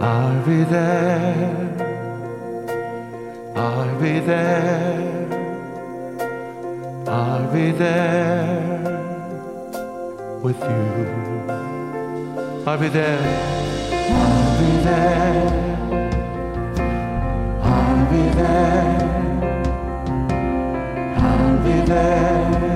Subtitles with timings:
[0.00, 1.34] I'll be there.
[3.54, 5.26] I'll be there.
[7.06, 8.80] I'll be there
[10.44, 10.86] with you.
[12.66, 13.24] I'll be there.
[14.20, 15.52] I'll be there.
[17.72, 19.04] I'll be there.
[21.26, 22.73] I'll be there.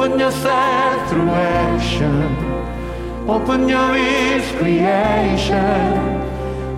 [0.00, 2.22] Open yourself through action.
[3.28, 6.22] Open your ears, creation.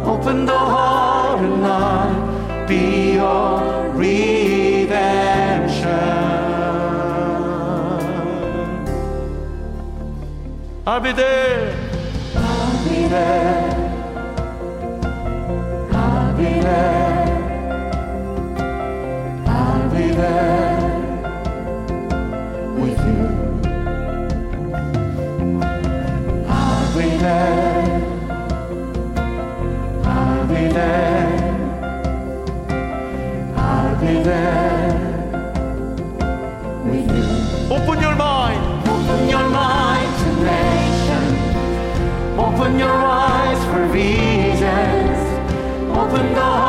[0.07, 5.91] Open the heart and not be your redemption.
[10.87, 11.77] I'll be there.
[12.37, 13.71] I'll be there.
[15.93, 17.00] I'll be there.
[46.11, 46.60] open door.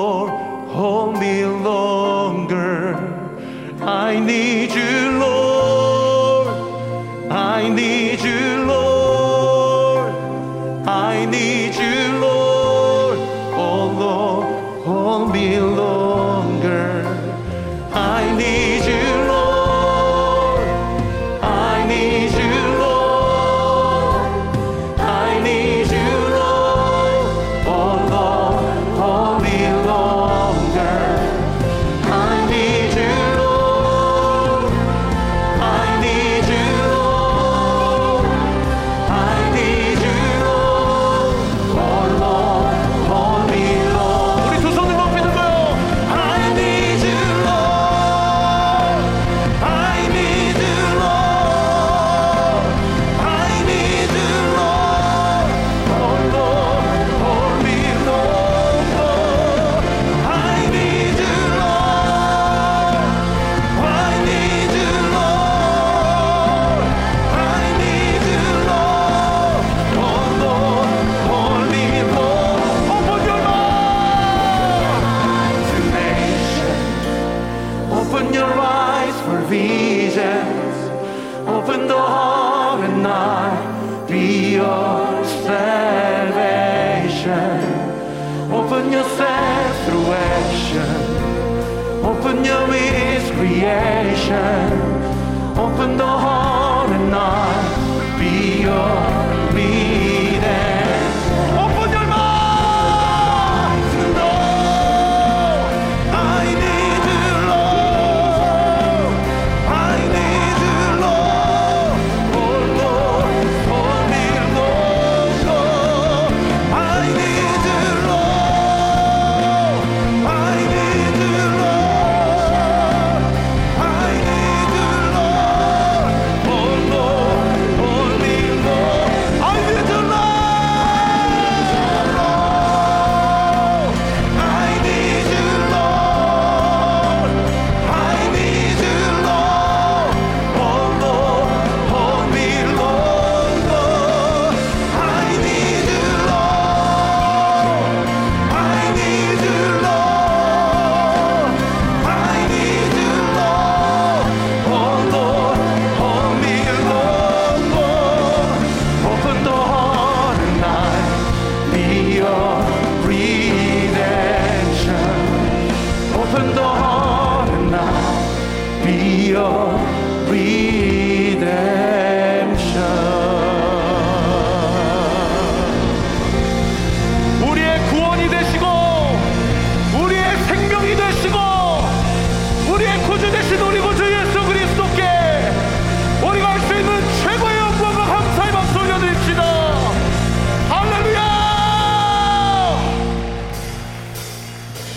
[0.00, 0.30] Lord,
[0.78, 2.96] hold me longer.
[3.82, 6.48] I need you, Lord.
[7.30, 7.99] I need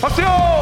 [0.04, 0.53] 박수요!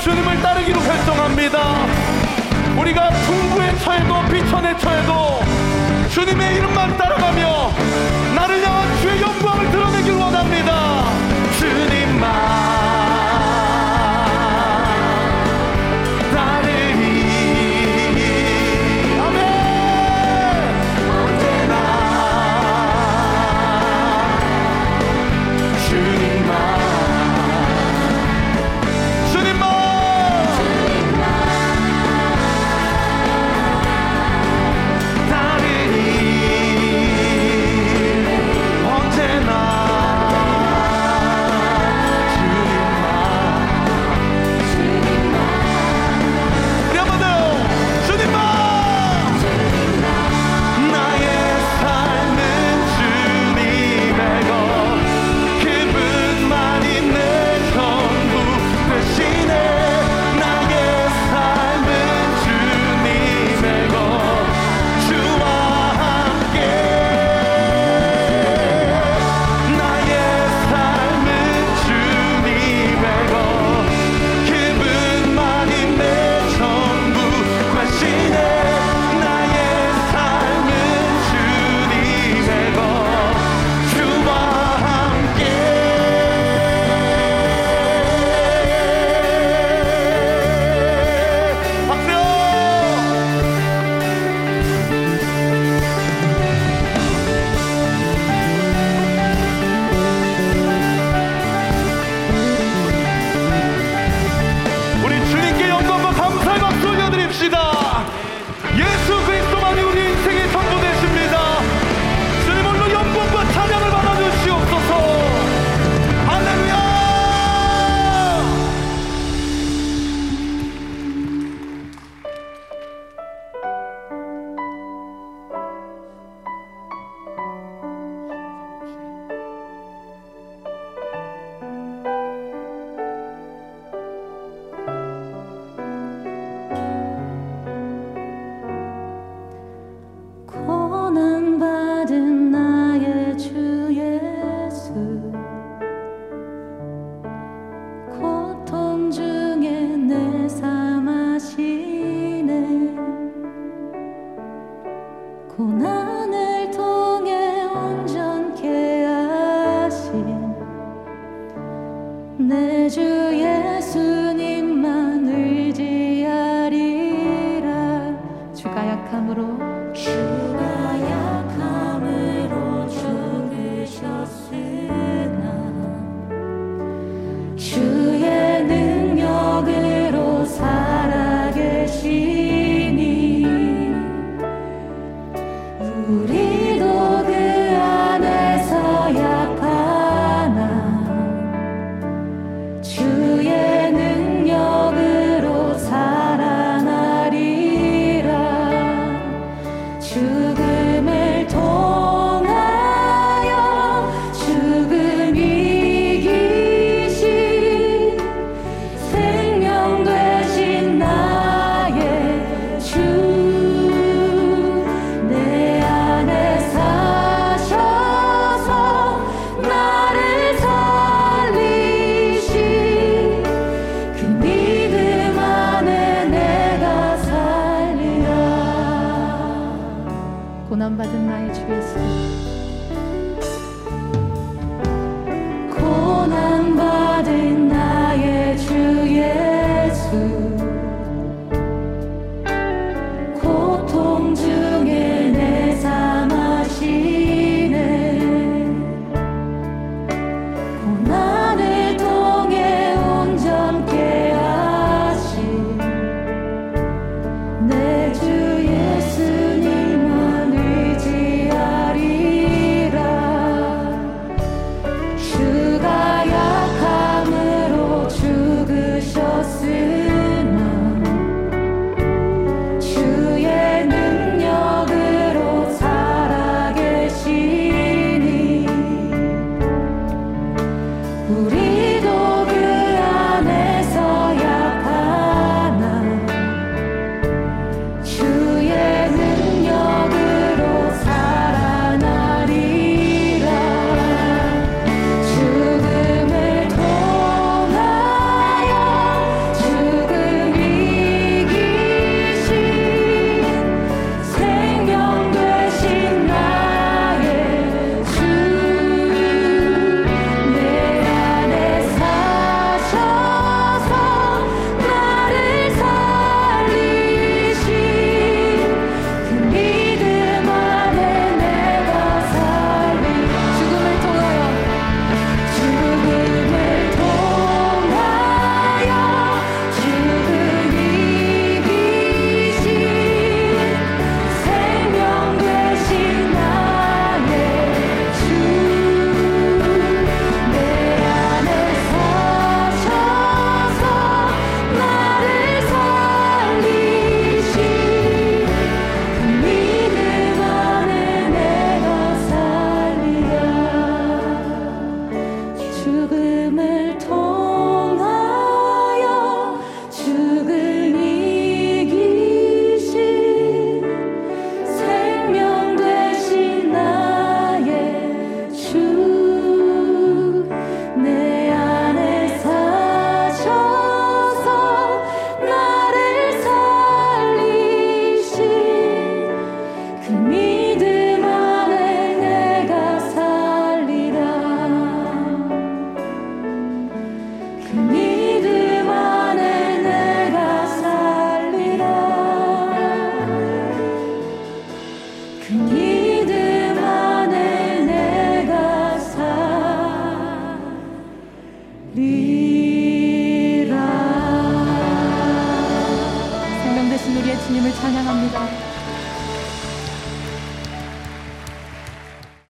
[0.00, 1.86] 주님을 따르기로 결정합니다.
[2.78, 5.40] 우리가 풍부에 처해도 비천에 처해도
[6.10, 7.72] 주님의 이름만 따라가며
[8.34, 11.04] 나를 향한 주의 영광을 드러내길 원합니다.
[11.58, 12.75] 주님만